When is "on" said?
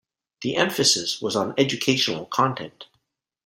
1.35-1.53